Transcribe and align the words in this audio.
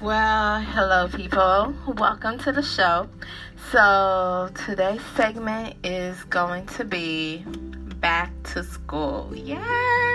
Well, 0.00 0.62
hello, 0.62 1.08
people. 1.08 1.74
Welcome 1.86 2.38
to 2.38 2.52
the 2.52 2.62
show. 2.62 3.06
So, 3.70 4.48
today's 4.64 5.02
segment 5.14 5.76
is 5.84 6.24
going 6.24 6.64
to 6.78 6.86
be 6.86 7.44
back 8.00 8.30
to 8.54 8.64
school. 8.64 9.30
Yay! 9.34 10.09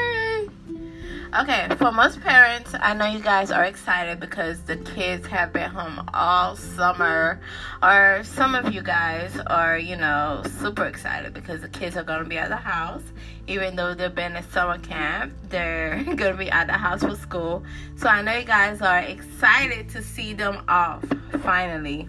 Okay, 1.37 1.67
for 1.75 1.91
most 1.91 2.21
parents, 2.21 2.73
I 2.79 2.93
know 2.93 3.07
you 3.07 3.19
guys 3.19 3.51
are 3.51 3.65
excited 3.65 4.21
because 4.21 4.61
the 4.61 4.77
kids 4.77 5.27
have 5.27 5.51
been 5.51 5.69
home 5.69 6.09
all 6.13 6.55
summer, 6.55 7.41
or 7.83 8.21
some 8.23 8.55
of 8.55 8.73
you 8.73 8.81
guys 8.81 9.37
are, 9.47 9.77
you 9.77 9.97
know, 9.97 10.43
super 10.61 10.85
excited 10.85 11.33
because 11.33 11.59
the 11.59 11.67
kids 11.67 11.97
are 11.97 12.03
going 12.03 12.23
to 12.23 12.29
be 12.29 12.37
at 12.37 12.47
the 12.47 12.55
house. 12.55 13.03
Even 13.47 13.75
though 13.75 13.93
they've 13.93 14.15
been 14.15 14.37
at 14.37 14.49
summer 14.49 14.77
camp, 14.77 15.33
they're 15.49 16.01
going 16.05 16.31
to 16.31 16.37
be 16.37 16.49
at 16.49 16.67
the 16.67 16.73
house 16.73 17.03
for 17.03 17.15
school. 17.15 17.65
So 17.97 18.07
I 18.07 18.21
know 18.21 18.37
you 18.37 18.45
guys 18.45 18.81
are 18.81 18.99
excited 18.99 19.89
to 19.89 20.01
see 20.01 20.33
them 20.33 20.63
off 20.69 21.03
finally. 21.43 22.07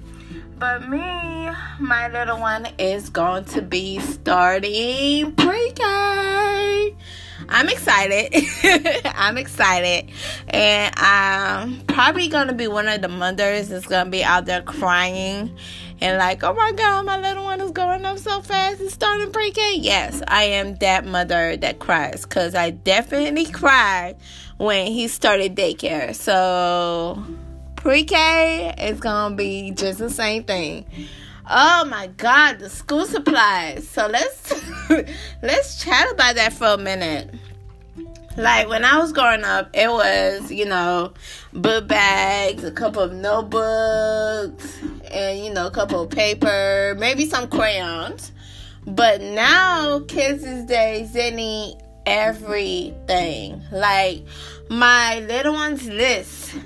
But 0.57 0.89
me, 0.89 1.51
my 1.81 2.09
little 2.13 2.39
one 2.39 2.69
is 2.79 3.11
going 3.11 3.47
to 3.47 3.63
be 3.63 3.99
starting 3.99 5.33
pre 5.35 5.73
K. 5.73 6.95
I'm 7.49 7.69
excited. 7.69 8.35
I'm 9.05 9.39
excited. 9.39 10.11
And 10.49 10.95
I'm 10.97 11.81
probably 11.87 12.29
going 12.29 12.49
to 12.49 12.55
be 12.55 12.69
one 12.69 12.89
of 12.89 13.03
the 13.03 13.09
mothers 13.09 13.69
that's 13.69 13.87
going 13.87 14.07
to 14.07 14.11
be 14.11 14.25
out 14.25 14.47
there 14.47 14.63
crying 14.63 15.57
and 16.01 16.19
like, 16.19 16.43
oh 16.43 16.55
my 16.55 16.73
God, 16.73 17.07
my 17.07 17.19
little 17.19 17.45
one 17.45 17.61
is 17.61 17.71
growing 17.71 18.05
up 18.05 18.19
so 18.19 18.43
fast 18.43 18.81
and 18.81 18.91
starting 18.91 19.33
pre 19.33 19.51
K. 19.51 19.77
Yes, 19.77 20.23
I 20.29 20.45
am 20.45 20.77
that 20.77 21.07
mother 21.07 21.57
that 21.57 21.79
cries 21.79 22.23
because 22.23 22.55
I 22.55 22.71
definitely 22.71 23.47
cried 23.47 24.17
when 24.59 24.89
he 24.89 25.09
started 25.09 25.55
daycare. 25.55 26.15
So 26.15 27.25
pre 27.77 28.05
K 28.05 28.75
is 28.79 29.01
going 29.01 29.33
to 29.33 29.37
be 29.37 29.71
just 29.71 29.99
the 29.99 30.11
same 30.11 30.45
thing. 30.45 30.85
Oh 31.49 31.85
my 31.85 32.09
God, 32.09 32.59
the 32.59 32.69
school 32.69 33.05
supplies. 33.05 33.89
So 33.89 34.09
let's 34.09 34.53
let's 35.43 35.83
chat 35.83 36.11
about 36.11 36.35
that 36.35 36.53
for 36.53 36.67
a 36.67 36.77
minute. 36.77 37.33
Like 38.37 38.69
when 38.69 38.85
I 38.85 38.99
was 38.99 39.13
growing 39.13 39.45
up, 39.45 39.71
it 39.73 39.89
was 39.89 40.51
you 40.51 40.65
know 40.65 41.15
book 41.53 41.87
bags, 41.87 42.65
a 42.65 42.73
couple 42.73 43.01
of 43.01 43.13
notebooks, 43.13 44.77
and 45.13 45.39
you 45.39 45.55
know 45.55 45.69
a 45.69 45.71
couple 45.71 46.03
of 46.03 46.11
paper, 46.11 46.97
maybe 46.99 47.25
some 47.27 47.49
crayons. 47.49 48.33
But 48.85 49.21
now 49.21 50.01
kids 50.01 50.43
these 50.43 50.65
days 50.65 51.13
they 51.13 51.31
need 51.31 51.77
everything. 52.07 53.63
Like 53.71 54.25
my 54.69 55.21
little 55.21 55.55
one's 55.55 55.87
list 55.87 56.57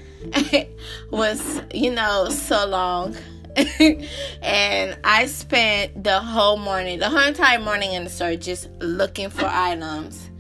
was 1.11 1.61
you 1.75 1.93
know 1.93 2.31
so 2.31 2.67
long 2.67 3.15
and 4.43 4.99
I 5.05 5.27
spent 5.27 6.05
the 6.05 6.21
whole 6.21 6.57
morning, 6.57 6.99
the 6.99 7.09
whole 7.09 7.27
entire 7.27 7.59
morning 7.59 7.93
in 7.93 8.05
the 8.05 8.11
store 8.11 8.37
just 8.37 8.71
looking 8.81 9.31
for 9.31 9.47
items. 9.47 10.31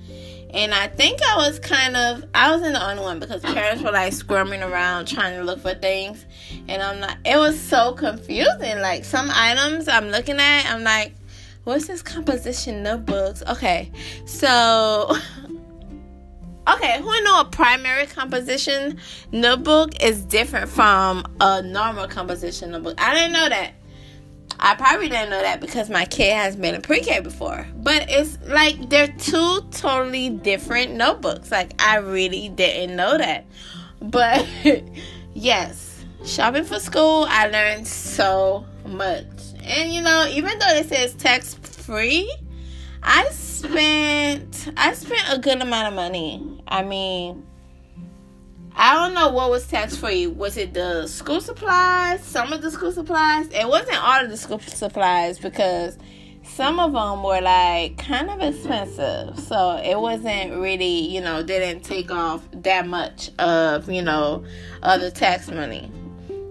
And 0.52 0.74
I 0.74 0.88
think 0.88 1.20
I 1.22 1.36
was 1.36 1.60
kind 1.60 1.96
of, 1.96 2.24
I 2.34 2.50
wasn't 2.50 2.74
the 2.74 2.84
only 2.84 3.02
one 3.02 3.20
because 3.20 3.40
parents 3.42 3.82
were 3.82 3.92
like 3.92 4.12
squirming 4.12 4.62
around 4.62 5.06
trying 5.06 5.38
to 5.38 5.44
look 5.44 5.60
for 5.60 5.74
things. 5.74 6.24
And 6.68 6.82
I'm 6.82 7.00
not, 7.00 7.18
it 7.24 7.36
was 7.36 7.58
so 7.58 7.92
confusing. 7.92 8.80
Like 8.80 9.04
some 9.04 9.30
items 9.32 9.86
I'm 9.86 10.08
looking 10.08 10.40
at, 10.40 10.66
I'm 10.66 10.82
like, 10.82 11.14
what's 11.64 11.86
this 11.86 12.02
composition 12.02 12.82
notebooks? 12.82 13.42
Okay, 13.48 13.92
so 14.26 15.16
Okay, 16.74 17.00
who 17.00 17.24
know 17.24 17.40
a 17.40 17.44
primary 17.46 18.06
composition 18.06 18.98
notebook 19.32 20.00
is 20.02 20.22
different 20.22 20.68
from 20.68 21.24
a 21.40 21.62
normal 21.62 22.06
composition 22.06 22.70
notebook? 22.70 22.94
I 23.00 23.14
didn't 23.14 23.32
know 23.32 23.48
that. 23.48 23.72
I 24.60 24.74
probably 24.74 25.08
didn't 25.08 25.30
know 25.30 25.40
that 25.40 25.60
because 25.60 25.90
my 25.90 26.04
kid 26.04 26.34
has 26.34 26.54
been 26.54 26.74
in 26.74 26.82
pre-K 26.82 27.20
before. 27.20 27.66
But 27.74 28.06
it's 28.08 28.38
like 28.46 28.90
they're 28.90 29.12
two 29.18 29.62
totally 29.72 30.30
different 30.30 30.94
notebooks. 30.94 31.50
Like 31.50 31.72
I 31.82 31.96
really 31.96 32.50
didn't 32.50 32.94
know 32.94 33.18
that. 33.18 33.46
But 34.00 34.46
yes, 35.34 36.04
shopping 36.24 36.64
for 36.64 36.78
school, 36.78 37.26
I 37.28 37.48
learned 37.48 37.88
so 37.88 38.64
much. 38.86 39.26
And 39.64 39.92
you 39.92 40.02
know, 40.02 40.26
even 40.30 40.58
though 40.58 40.74
it 40.74 40.88
says 40.88 41.14
text 41.14 41.66
free, 41.66 42.30
I 43.02 43.28
spent 43.30 44.68
I 44.76 44.92
spent 44.92 45.22
a 45.30 45.38
good 45.38 45.60
amount 45.62 45.88
of 45.88 45.94
money. 45.94 46.59
I 46.70 46.82
mean, 46.84 47.46
I 48.74 48.94
don't 48.94 49.14
know 49.14 49.30
what 49.30 49.50
was 49.50 49.66
tax 49.66 49.96
free. 49.96 50.26
Was 50.26 50.56
it 50.56 50.72
the 50.72 51.06
school 51.06 51.40
supplies? 51.40 52.22
Some 52.22 52.52
of 52.52 52.62
the 52.62 52.70
school 52.70 52.92
supplies? 52.92 53.48
It 53.48 53.68
wasn't 53.68 54.02
all 54.02 54.24
of 54.24 54.30
the 54.30 54.36
school 54.36 54.60
supplies 54.60 55.38
because 55.38 55.98
some 56.44 56.78
of 56.78 56.92
them 56.92 57.22
were 57.22 57.40
like 57.40 57.98
kind 57.98 58.30
of 58.30 58.40
expensive. 58.40 59.38
So 59.38 59.76
it 59.84 59.98
wasn't 59.98 60.52
really, 60.60 61.08
you 61.08 61.20
know, 61.20 61.42
didn't 61.42 61.82
take 61.82 62.10
off 62.10 62.46
that 62.52 62.86
much 62.86 63.30
of, 63.38 63.90
you 63.90 64.02
know, 64.02 64.44
other 64.82 65.10
tax 65.10 65.50
money 65.50 65.90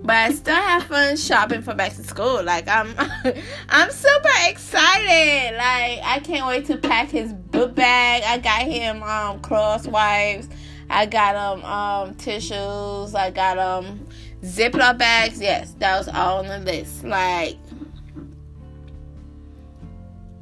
but 0.09 0.16
I 0.16 0.31
still 0.31 0.56
have 0.56 0.84
fun 0.86 1.18
shopping 1.18 1.62
for 1.62 1.75
back 1.75 1.94
to 1.94 2.03
school. 2.03 2.41
Like 2.44 2.68
I'm 2.68 2.96
I'm 3.69 3.91
super 3.91 4.30
excited. 4.47 5.56
Like 5.56 6.00
I 6.03 6.19
can't 6.24 6.47
wait 6.47 6.66
to 6.66 6.78
pack 6.78 7.09
his 7.09 7.31
bag. 7.67 8.23
I 8.23 8.37
got 8.37 8.61
him 8.63 9.03
um 9.03 9.39
Clorox 9.41 9.87
wipes. 9.87 10.49
I 10.89 11.05
got 11.05 11.35
him 11.35 11.65
um 11.65 12.15
tissues. 12.15 13.15
I 13.15 13.31
got 13.31 13.83
him 13.83 14.07
Ziploc 14.41 14.97
bags. 14.97 15.41
Yes, 15.41 15.75
that 15.79 15.97
was 15.97 16.07
all 16.07 16.39
on 16.39 16.47
the 16.47 16.59
list. 16.59 17.03
Like 17.03 17.57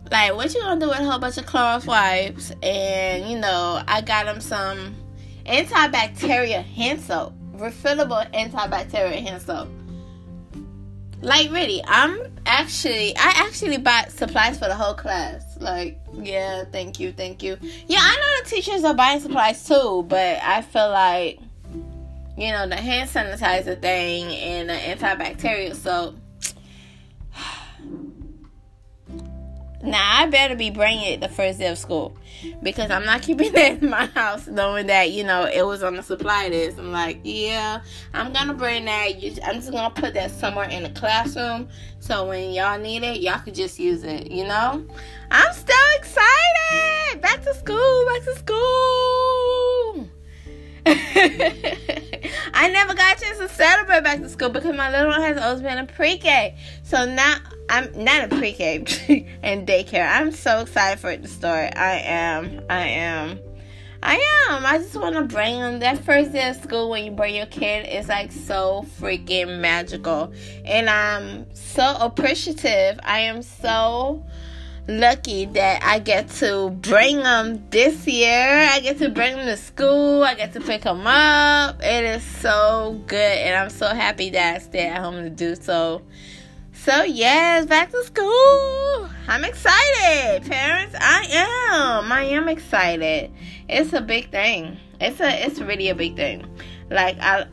like 0.09 0.33
what 0.35 0.53
you 0.53 0.61
gonna 0.61 0.79
do 0.79 0.88
with 0.88 1.00
a 1.00 1.03
whole 1.03 1.19
bunch 1.19 1.38
of 1.38 1.45
Clorox 1.45 1.85
wipes 1.85 2.51
and 2.63 3.29
you 3.29 3.38
know 3.38 3.81
I 3.88 4.01
got 4.01 4.28
him 4.28 4.39
some 4.39 4.95
antibacterial 5.45 6.63
hand 6.63 7.01
soap 7.01 7.34
refillable 7.57 8.31
antibacterial 8.34 9.22
hand 9.22 9.41
soap. 9.41 9.67
Like 11.22 11.51
really, 11.51 11.81
I'm 11.88 12.19
actually 12.45 13.16
I 13.17 13.33
actually 13.38 13.78
bought 13.78 14.11
supplies 14.11 14.59
for 14.59 14.67
the 14.67 14.75
whole 14.75 14.94
class. 14.94 15.57
Like, 15.59 16.00
yeah, 16.13 16.66
thank 16.66 17.00
you, 17.00 17.11
thank 17.11 17.41
you. 17.41 17.57
Yeah, 17.88 18.00
I 18.01 18.16
know 18.16 18.44
the 18.44 18.55
teachers 18.55 18.83
are 18.83 18.94
buying 18.94 19.19
supplies 19.19 19.66
too, 19.67 20.05
but 20.07 20.39
I 20.44 20.61
feel 20.61 20.89
like 20.89 21.39
you 22.38 22.51
know 22.51 22.67
the 22.67 22.75
hand 22.75 23.09
sanitizer 23.09 23.81
thing 23.81 24.25
and 24.25 24.69
the 24.69 24.73
antibacterial 24.73 25.75
soap 25.75 26.16
Now 29.84 30.22
I 30.22 30.26
better 30.28 30.56
be 30.56 30.70
bringing 30.70 31.14
it 31.14 31.22
the 31.22 31.30
first 31.30 31.60
day 31.60 31.68
of 31.68 31.78
school 31.78 32.16
because 32.64 32.90
I'm 32.90 33.06
not 33.06 33.22
keeping 33.24 33.54
it 33.54 33.84
in 33.84 33.90
my 33.90 34.08
house 34.08 34.48
knowing 34.48 34.88
that 34.88 35.12
you 35.12 35.24
know 35.24 35.46
it 35.46 35.66
was 35.66 35.84
on 35.84 35.96
the 35.96 36.04
supply 36.04 36.48
list. 36.48 36.80
I'm 36.80 36.92
like, 36.92 37.20
yeah, 37.24 37.82
I'm 38.14 38.34
gonna 38.34 38.54
bring 38.54 38.86
that. 38.86 39.12
I'm 39.46 39.56
just 39.56 39.72
gonna 39.72 39.94
put 39.94 40.14
that 40.16 40.32
somewhere 40.32 40.70
in 40.70 40.84
the 40.84 40.90
classroom 40.90 41.70
so 42.00 42.26
when 42.28 42.52
y'all 42.52 42.80
need 42.80 43.04
it, 43.04 43.22
y'all 43.22 43.40
could 43.40 43.56
just 43.56 43.80
use 43.80 44.04
it. 44.04 44.32
You 44.32 44.46
know, 44.46 44.86
I'm 45.30 45.54
still 45.54 45.76
excited. 45.96 47.22
Back 47.22 47.44
to 47.44 47.54
school. 47.54 48.06
Back 48.06 48.24
to 48.24 48.36
school. 48.36 49.37
I 52.53 52.70
never 52.70 52.94
got 52.94 53.18
a 53.18 53.20
chance 53.20 53.38
to 53.40 53.50
celebrate 53.50 54.03
back 54.03 54.20
to 54.20 54.30
school 54.30 54.50
because 54.50 54.75
my 54.75 54.90
little 54.90 55.09
one 55.09 55.22
has 55.22 55.38
always 55.38 55.62
been 55.62 55.78
in 55.78 55.88
pre-K. 55.88 56.56
So 56.84 57.06
now 57.06 57.38
I'm 57.70 57.92
not 58.03 58.24
in 58.31 58.38
pre-K 58.38 59.28
and 59.44 59.68
daycare. 59.68 60.09
I'm 60.09 60.31
so 60.31 60.62
excited 60.62 61.00
for 61.00 61.11
it 61.11 61.23
to 61.23 61.28
start. 61.28 61.76
I 61.76 62.00
am. 62.00 62.61
I 62.70 62.88
am. 62.88 63.40
I 64.02 64.16
am. 64.50 64.66
I 64.66 64.78
just 64.78 64.96
want 64.96 65.16
to 65.16 65.23
bring 65.23 65.59
them. 65.59 65.79
That 65.79 66.06
first 66.06 66.32
day 66.32 66.47
of 66.50 66.56
school 66.56 66.90
when 66.90 67.03
you 67.03 67.11
bring 67.11 67.35
your 67.35 67.47
kid 67.47 67.88
is 67.90 68.08
like 68.08 68.32
so 68.32 68.85
freaking 69.00 69.59
magical. 69.59 70.32
And 70.64 70.90
I'm 70.90 71.53
so 71.53 71.97
appreciative. 72.00 72.97
I 73.03 73.20
am 73.20 73.41
so 73.41 74.23
lucky 74.87 75.45
that 75.45 75.84
I 75.84 75.99
get 75.99 76.29
to 76.39 76.69
bring 76.69 77.17
them 77.17 77.63
this 77.69 78.07
year. 78.07 78.67
I 78.72 78.79
get 78.79 78.97
to 78.99 79.09
bring 79.09 79.35
them 79.35 79.45
to 79.45 79.57
school. 79.57 80.23
I 80.23 80.34
get 80.35 80.53
to 80.53 80.61
pick 80.61 80.84
them 80.84 81.05
up. 81.05 81.81
It 81.84 82.03
is 82.05 82.23
so 82.23 83.01
good. 83.07 83.37
And 83.37 83.55
I'm 83.55 83.69
so 83.69 83.87
happy 83.87 84.29
that 84.31 84.55
I 84.55 84.59
stay 84.59 84.87
at 84.87 85.01
home 85.01 85.16
to 85.16 85.29
do 85.29 85.55
so. 85.55 86.01
So, 86.73 87.03
yes, 87.03 87.66
back 87.66 87.91
to 87.91 88.03
school. 88.03 89.09
I'm 89.28 89.43
excited, 89.43 90.49
parents. 90.49 90.95
I 90.97 91.28
am. 91.31 92.11
I 92.11 92.23
am 92.23 92.47
excited. 92.47 93.31
It's 93.67 93.91
a 93.91 94.01
big 94.01 94.31
thing. 94.31 94.78
It's 95.01 95.19
a 95.19 95.45
it's 95.45 95.59
really 95.59 95.89
a 95.89 95.95
big 95.95 96.16
thing. 96.16 96.45
Like 96.89 97.17
I 97.19 97.45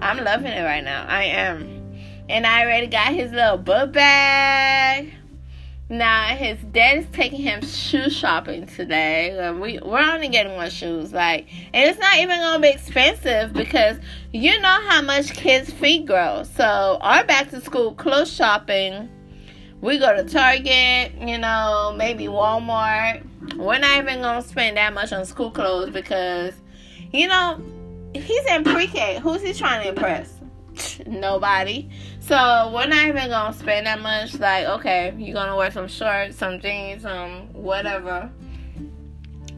I'm 0.00 0.22
loving 0.24 0.48
it 0.48 0.64
right 0.64 0.82
now. 0.82 1.06
I 1.06 1.24
am. 1.24 1.94
And 2.28 2.46
I 2.46 2.62
already 2.62 2.88
got 2.88 3.14
his 3.14 3.32
little 3.32 3.58
book 3.58 3.92
bag. 3.92 5.14
Now 5.90 6.36
his 6.36 6.56
dad 6.70 6.98
is 6.98 7.06
taking 7.10 7.40
him 7.40 7.62
shoe 7.62 8.10
shopping 8.10 8.64
today. 8.66 9.50
We 9.50 9.80
we're 9.82 9.98
only 9.98 10.28
getting 10.28 10.54
one 10.54 10.70
shoes, 10.70 11.12
like, 11.12 11.48
and 11.74 11.90
it's 11.90 11.98
not 11.98 12.16
even 12.18 12.38
gonna 12.38 12.60
be 12.60 12.68
expensive 12.68 13.52
because 13.52 13.98
you 14.32 14.60
know 14.60 14.78
how 14.86 15.02
much 15.02 15.32
kids' 15.32 15.72
feet 15.72 16.06
grow. 16.06 16.44
So 16.44 16.98
our 17.00 17.24
back 17.24 17.50
to 17.50 17.60
school 17.60 17.94
clothes 17.94 18.32
shopping, 18.32 19.08
we 19.80 19.98
go 19.98 20.14
to 20.14 20.22
Target, 20.22 21.12
you 21.20 21.38
know, 21.38 21.92
maybe 21.96 22.26
Walmart. 22.26 23.26
We're 23.56 23.80
not 23.80 23.98
even 23.98 24.20
gonna 24.20 24.42
spend 24.42 24.76
that 24.76 24.94
much 24.94 25.12
on 25.12 25.26
school 25.26 25.50
clothes 25.50 25.90
because, 25.90 26.54
you 27.12 27.26
know, 27.26 27.60
he's 28.14 28.46
in 28.46 28.62
pre-K. 28.62 29.18
Who's 29.20 29.42
he 29.42 29.52
trying 29.52 29.82
to 29.82 29.88
impress? 29.88 30.40
Nobody. 31.08 31.90
So 32.30 32.70
we're 32.72 32.86
not 32.86 33.08
even 33.08 33.28
gonna 33.28 33.52
spend 33.52 33.88
that 33.88 34.00
much. 34.00 34.38
Like, 34.38 34.64
okay, 34.64 35.12
you're 35.18 35.34
gonna 35.34 35.56
wear 35.56 35.72
some 35.72 35.88
shorts, 35.88 36.36
some 36.36 36.60
jeans, 36.60 37.02
some 37.02 37.52
whatever. 37.52 38.30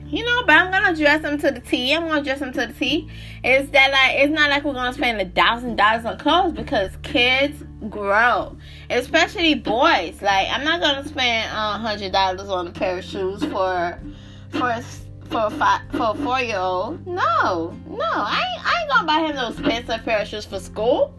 You 0.07 0.25
know, 0.25 0.43
but 0.47 0.57
I'm 0.57 0.71
gonna 0.71 0.97
dress 0.97 1.21
them 1.21 1.37
to 1.41 1.51
the 1.51 1.61
T. 1.61 1.93
I'm 1.93 2.09
gonna 2.09 2.25
dress 2.25 2.39
them 2.39 2.51
to 2.55 2.69
the 2.69 2.73
T. 2.73 3.11
It's 3.45 3.71
that 3.73 3.91
like 3.91 4.25
it's 4.25 4.33
not 4.33 4.49
like 4.49 4.65
we're 4.65 4.73
gonna 4.73 4.95
spend 4.95 5.21
a 5.21 5.29
thousand 5.29 5.77
dollars 5.77 6.07
on 6.07 6.17
clothes 6.19 6.55
because 6.55 6.93
kids 7.03 7.63
grow, 7.91 8.57
especially 8.89 9.55
boys. 9.55 10.23
Like 10.23 10.49
I'm 10.51 10.65
not 10.65 10.81
gonna 10.81 11.07
spend 11.07 11.53
a 11.53 11.77
hundred 11.77 12.13
dollars 12.13 12.49
on 12.49 12.69
a 12.69 12.73
pair 12.73 12.97
of 12.97 13.05
shoes 13.05 13.45
for 13.45 14.01
for 14.49 14.81
for 15.29 15.45
a 15.45 15.51
five, 15.51 15.83
for 15.91 16.13
a 16.13 16.15
four 16.15 16.41
year 16.41 16.57
old. 16.57 17.07
No, 17.07 17.79
no, 17.87 18.01
I 18.01 18.43
ain't, 18.51 18.67
I 18.67 18.81
ain't 18.81 18.91
gonna 18.91 19.07
buy 19.07 19.29
him 19.29 19.37
those 19.37 19.59
expensive 19.59 20.07
pair 20.07 20.21
of 20.21 20.29
shoes 20.29 20.47
for 20.47 20.59
school. 20.59 21.15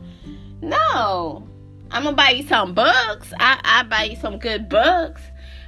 No. 0.64 1.48
I'm 1.92 2.04
gonna 2.04 2.16
buy 2.16 2.30
you 2.30 2.44
some 2.48 2.74
books. 2.74 3.34
I 3.40 3.60
I 3.64 3.84
buy 3.84 4.06
you 4.06 4.16
some 4.16 4.40
good 4.40 4.70
books. 4.70 5.22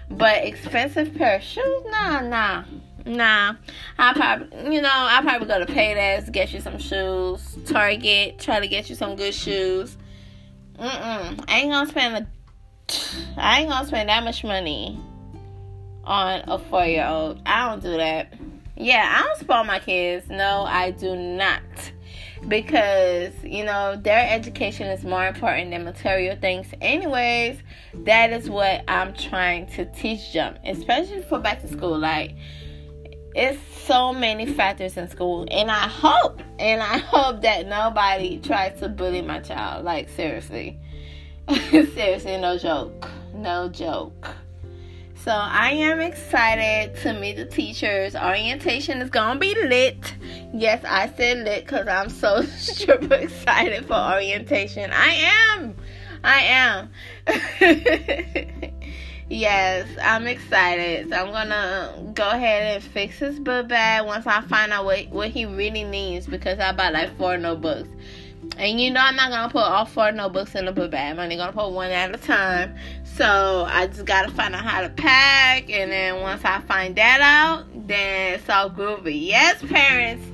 But 0.10 0.46
expensive 0.46 1.14
pair 1.16 1.36
of 1.36 1.44
shoes? 1.44 1.84
Nah, 1.88 2.22
nah. 2.22 2.64
Nah. 3.06 3.56
I 4.00 4.14
probably 4.14 4.74
you 4.74 4.82
know, 4.82 4.90
I 4.92 5.22
probably 5.22 5.48
go 5.48 5.64
to 5.64 5.72
Payless, 5.72 6.32
get 6.32 6.54
you 6.54 6.62
some 6.62 6.80
shoes. 6.80 7.58
Target, 7.66 8.40
try 8.40 8.60
to 8.60 8.68
get 8.68 8.90
you 8.90 8.96
some 8.96 9.16
good 9.16 9.34
shoes. 9.34 9.98
Mm-mm. 10.80 11.44
I 11.48 11.60
ain't 11.60 11.72
gonna 11.72 11.90
spend 11.90 12.16
a 12.16 12.28
I 13.38 13.60
ain't 13.60 13.70
gonna 13.70 13.86
spend 13.86 14.10
that 14.10 14.24
much 14.24 14.44
money 14.44 15.00
on 16.06 16.44
a 16.48 16.58
four 16.58 16.86
year 16.86 17.06
old. 17.06 17.42
I 17.46 17.70
don't 17.70 17.84
do 17.84 17.98
that. 17.98 18.34
Yeah, 18.78 19.14
I 19.18 19.24
don't 19.24 19.40
spoil 19.40 19.64
my 19.66 19.80
kids. 19.80 20.30
No, 20.30 20.64
I 20.64 20.92
do 20.92 21.16
not 21.16 21.62
because 22.48 23.34
you 23.44 23.64
know 23.64 23.96
their 23.96 24.28
education 24.30 24.88
is 24.88 25.04
more 25.04 25.26
important 25.26 25.72
than 25.72 25.84
material 25.84 26.36
things 26.36 26.68
anyways. 26.82 27.58
That 28.06 28.32
is 28.32 28.50
what 28.50 28.84
i'm 28.88 29.14
trying 29.14 29.68
to 29.72 29.86
teach 29.94 30.34
them 30.34 30.58
especially 30.66 31.22
for 31.24 31.40
back 31.40 31.62
to 31.62 31.68
school. 31.68 31.98
Like 31.98 32.36
it's 33.36 33.60
so 33.86 34.14
many 34.14 34.46
factors 34.46 34.96
in 34.96 35.10
school 35.10 35.46
and 35.52 35.70
i 35.70 35.88
hope 35.90 36.42
and 36.58 36.82
i 36.82 36.98
hope 37.00 37.42
that 37.42 37.68
nobody 37.68 38.40
tries 38.40 38.80
to 38.80 38.90
bully 38.90 39.22
my 39.22 39.40
child. 39.40 39.86
Like 39.86 40.10
seriously. 40.10 40.80
Seriously 41.50 42.38
no 42.38 42.58
joke. 42.58 43.08
No 43.34 43.70
joke 43.70 44.36
so 45.26 45.32
I 45.32 45.72
am 45.72 46.02
excited 46.02 46.96
to 46.98 47.14
meet 47.14 47.36
the 47.38 47.46
teachers. 47.46 48.16
Orientation 48.16 49.02
is 49.02 49.10
gonna 49.10 49.40
be 49.40 49.56
lit. 49.56 50.14
Yes, 50.54 50.86
I 50.88 51.12
said 51.18 51.40
lit 51.40 51.66
because 51.66 51.88
I'm 51.88 52.10
so 52.10 52.42
super 52.58 53.16
excited 53.16 53.88
for 53.88 53.96
orientation. 53.96 54.92
I 54.94 55.32
am. 55.52 55.76
I 56.24 56.42
am. 56.44 56.92
yes, 59.30 59.90
I'm 60.00 60.28
excited. 60.28 61.10
So 61.10 61.16
I'm 61.16 61.32
gonna 61.32 62.12
go 62.14 62.30
ahead 62.30 62.76
and 62.76 62.84
fix 62.84 63.18
his 63.18 63.40
book 63.40 63.68
bag 63.68 64.06
once 64.06 64.28
I 64.28 64.42
find 64.42 64.72
out 64.72 64.86
what, 64.86 65.10
what 65.10 65.30
he 65.32 65.48
really 65.48 65.86
needs 65.86 66.28
because 66.28 66.60
I 66.60 66.72
bought 66.72 66.94
like 66.94 67.18
four 67.18 67.36
notebooks. 67.40 67.90
And 68.58 68.80
you 68.80 68.92
know 68.92 69.02
I'm 69.02 69.16
not 69.16 69.32
gonna 69.32 69.52
put 69.52 69.64
all 69.64 69.86
four 69.86 70.12
notebooks 70.12 70.56
in 70.56 70.66
the 70.66 70.72
book 70.72 70.92
bag. 70.92 71.14
I'm 71.14 71.20
only 71.20 71.36
gonna 71.36 71.52
put 71.52 71.72
one 71.72 71.92
at 71.92 72.14
a 72.14 72.18
time. 72.18 72.76
So 73.04 73.66
I 73.70 73.88
just 73.88 74.06
gotta 74.06 74.32
find 74.32 74.56
out 74.56 74.64
how 74.64 74.82
to 74.82 74.90
pack, 74.90 75.70
and 75.70 75.92
then 75.92 76.22
once 76.22 76.44
I 76.44 76.62
find 76.62 76.96
that 76.96 77.22
out, 77.22 77.66
then 77.88 78.34
it's 78.34 78.50
all 78.50 78.70
groovy. 78.70 79.28
Yes, 79.28 79.62
parents. 79.64 80.26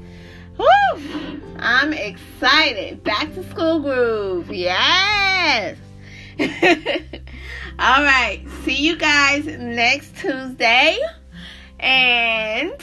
Woo! 0.58 1.42
I'm 1.58 1.94
excited. 1.94 3.04
Back 3.04 3.34
to 3.36 3.44
school 3.50 3.80
groove. 3.80 4.52
Yes. 4.52 5.78
all 6.40 8.04
right. 8.04 8.44
See 8.64 8.76
you 8.76 8.96
guys 8.98 9.46
next 9.46 10.18
Tuesday. 10.18 11.00
And 11.80 12.74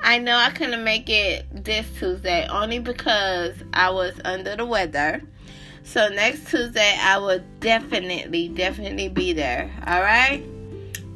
I 0.00 0.18
know 0.18 0.36
I 0.36 0.50
couldn't 0.50 0.84
make 0.84 1.08
it 1.08 1.55
this 1.66 1.86
Tuesday 1.98 2.46
only 2.48 2.78
because 2.78 3.52
I 3.74 3.90
was 3.90 4.14
under 4.24 4.56
the 4.56 4.64
weather. 4.64 5.22
So 5.82 6.08
next 6.08 6.48
Tuesday, 6.48 6.96
I 7.00 7.18
will 7.18 7.40
definitely, 7.60 8.48
definitely 8.48 9.08
be 9.08 9.32
there. 9.32 9.70
All 9.86 10.00
right. 10.00 10.44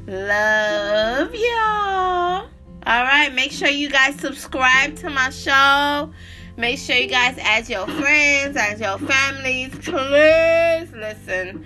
Love 0.07 1.35
y'all. 1.35 2.49
All 2.87 3.05
right. 3.05 3.33
Make 3.33 3.53
sure 3.53 3.69
you 3.69 3.89
guys 3.89 4.17
subscribe 4.17 4.97
to 4.97 5.11
my 5.11 5.31
show. 5.31 6.13
Make 6.57 6.79
sure 6.79 6.97
you 6.97 7.09
guys 7.09 7.39
add 7.39 7.69
your 7.69 7.87
friends, 7.87 8.57
add 8.57 8.81
your 8.81 8.99
families. 8.99 9.71
Please 9.79 10.93
listen. 10.93 11.65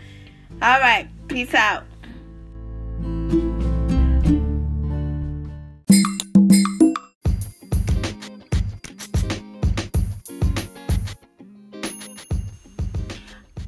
All 0.62 0.80
right. 0.80 1.08
Peace 1.28 1.54
out. 1.54 1.84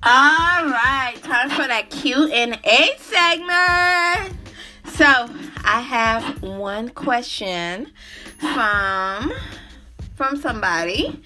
All 0.09 0.67
right, 0.67 1.17
time 1.25 1.51
for 1.51 1.67
that 1.67 1.91
Q 1.91 2.31
and 2.33 2.57
A 2.65 2.97
segment. 2.99 4.39
So 4.85 5.05
I 5.65 5.81
have 5.81 6.43
one 6.45 6.91
question 6.91 7.91
from 8.39 9.33
from 10.15 10.37
somebody 10.37 11.21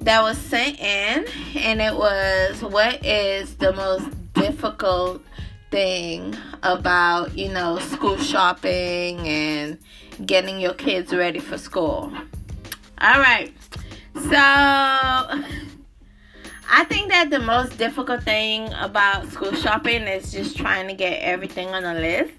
that 0.00 0.20
was 0.20 0.36
sent 0.36 0.80
in, 0.80 1.26
and 1.54 1.80
it 1.80 1.94
was, 1.94 2.60
"What 2.60 3.06
is 3.06 3.54
the 3.58 3.72
most 3.72 4.08
difficult 4.34 5.22
thing 5.70 6.36
about 6.64 7.38
you 7.38 7.50
know 7.50 7.78
school 7.78 8.16
shopping 8.16 9.20
and 9.28 9.78
getting 10.26 10.58
your 10.58 10.74
kids 10.74 11.14
ready 11.14 11.38
for 11.38 11.56
school?" 11.56 12.12
All 13.00 13.20
right, 13.20 13.54
so 14.28 15.44
I 16.74 16.84
think 16.84 17.10
that 17.10 17.28
the 17.28 17.38
most 17.38 17.76
difficult 17.76 18.22
thing 18.22 18.72
about 18.72 19.30
school 19.30 19.52
shopping 19.52 20.04
is 20.04 20.32
just 20.32 20.56
trying 20.56 20.88
to 20.88 20.94
get 20.94 21.20
everything 21.20 21.68
on 21.68 21.82
the 21.82 21.92
list. 21.92 22.32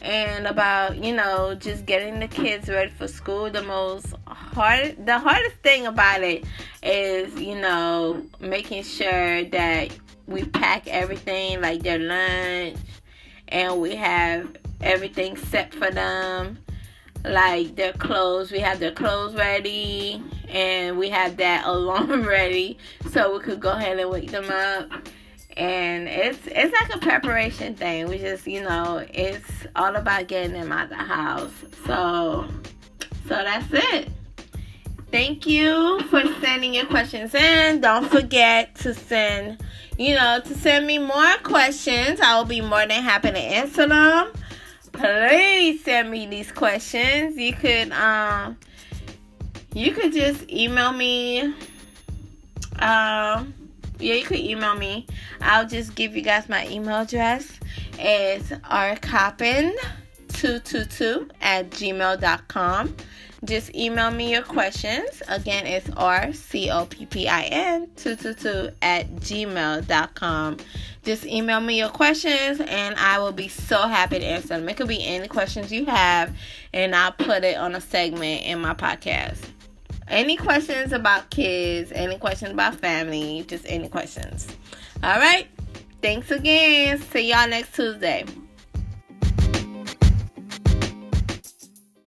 And 0.00 0.46
about, 0.46 1.02
you 1.02 1.12
know, 1.12 1.56
just 1.56 1.84
getting 1.84 2.20
the 2.20 2.28
kids 2.28 2.68
ready 2.68 2.92
for 2.92 3.08
school. 3.08 3.50
The 3.50 3.64
most 3.64 4.14
hard 4.28 5.04
the 5.04 5.18
hardest 5.18 5.56
thing 5.56 5.88
about 5.88 6.22
it 6.22 6.44
is, 6.84 7.34
you 7.40 7.56
know, 7.56 8.24
making 8.38 8.84
sure 8.84 9.42
that 9.46 9.90
we 10.28 10.44
pack 10.44 10.86
everything 10.86 11.60
like 11.60 11.82
their 11.82 11.98
lunch 11.98 12.78
and 13.48 13.80
we 13.80 13.96
have 13.96 14.56
everything 14.82 15.36
set 15.36 15.74
for 15.74 15.90
them 15.90 16.58
like 17.24 17.74
their 17.74 17.92
clothes. 17.94 18.52
We 18.52 18.60
have 18.60 18.78
their 18.78 18.92
clothes 18.92 19.34
ready 19.34 20.22
and 20.54 20.96
we 20.96 21.10
have 21.10 21.36
that 21.36 21.66
alarm 21.66 22.22
ready 22.22 22.78
so 23.10 23.36
we 23.36 23.42
could 23.42 23.60
go 23.60 23.72
ahead 23.72 23.98
and 23.98 24.10
wake 24.10 24.30
them 24.30 24.50
up. 24.50 24.90
And 25.56 26.08
it's 26.08 26.40
it's 26.46 26.74
like 26.80 26.94
a 26.96 26.98
preparation 26.98 27.74
thing. 27.74 28.08
We 28.08 28.18
just, 28.18 28.46
you 28.46 28.62
know, 28.62 29.06
it's 29.12 29.66
all 29.76 29.94
about 29.94 30.26
getting 30.26 30.52
them 30.52 30.72
out 30.72 30.88
the 30.88 30.96
house. 30.96 31.52
So 31.86 32.48
so 33.28 33.34
that's 33.34 33.68
it. 33.72 34.08
Thank 35.12 35.46
you 35.46 36.00
for 36.10 36.22
sending 36.40 36.74
your 36.74 36.86
questions 36.86 37.34
in. 37.36 37.80
Don't 37.80 38.10
forget 38.10 38.74
to 38.76 38.94
send, 38.94 39.62
you 39.96 40.16
know, 40.16 40.40
to 40.44 40.54
send 40.56 40.88
me 40.88 40.98
more 40.98 41.36
questions. 41.44 42.20
I 42.20 42.36
will 42.36 42.46
be 42.46 42.60
more 42.60 42.84
than 42.86 43.02
happy 43.02 43.30
to 43.30 43.38
answer 43.38 43.86
them 43.86 44.32
please 44.94 45.82
send 45.84 46.10
me 46.10 46.26
these 46.26 46.52
questions. 46.52 47.36
You 47.36 47.52
could 47.52 47.92
um 47.92 48.56
you 49.74 49.92
could 49.92 50.12
just 50.12 50.50
email 50.50 50.92
me. 50.92 51.54
Um 52.78 53.54
yeah, 53.98 54.14
you 54.14 54.24
could 54.24 54.38
email 54.38 54.74
me. 54.74 55.06
I'll 55.40 55.66
just 55.66 55.94
give 55.94 56.16
you 56.16 56.22
guys 56.22 56.48
my 56.48 56.66
email 56.68 57.02
address. 57.02 57.60
It's 57.98 58.48
rcoppin222 58.50 61.30
at 61.40 61.70
gmail.com. 61.70 62.96
just 63.44 63.74
email 63.74 64.10
me 64.10 64.32
your 64.32 64.42
questions. 64.42 65.22
Again, 65.28 65.66
it's 65.66 65.88
rcoppin222 65.88 68.74
at 68.82 69.14
gmail.com. 69.16 70.56
Just 71.04 71.26
email 71.26 71.60
me 71.60 71.78
your 71.78 71.90
questions 71.90 72.60
and 72.60 72.96
I 72.96 73.18
will 73.18 73.32
be 73.32 73.48
so 73.48 73.86
happy 73.86 74.18
to 74.18 74.24
answer 74.24 74.48
them. 74.48 74.68
It 74.68 74.76
could 74.76 74.88
be 74.88 75.04
any 75.04 75.28
questions 75.28 75.70
you 75.70 75.84
have, 75.86 76.34
and 76.72 76.96
I'll 76.96 77.12
put 77.12 77.44
it 77.44 77.56
on 77.56 77.74
a 77.74 77.80
segment 77.80 78.42
in 78.42 78.60
my 78.60 78.74
podcast. 78.74 79.38
Any 80.08 80.36
questions 80.36 80.92
about 80.92 81.30
kids, 81.30 81.90
any 81.92 82.18
questions 82.18 82.52
about 82.52 82.74
family, 82.74 83.44
just 83.48 83.64
any 83.68 83.88
questions. 83.88 84.46
All 85.02 85.18
right. 85.18 85.48
Thanks 86.02 86.30
again. 86.30 87.00
See 87.00 87.30
y'all 87.30 87.48
next 87.48 87.74
Tuesday. 87.74 88.24